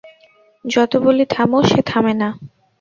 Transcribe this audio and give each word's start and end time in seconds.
যত 0.65 0.91
বলি 1.05 1.23
থামো 1.33 1.59
সে 1.63 1.79
থামে 1.89 2.13
না। 2.13 2.29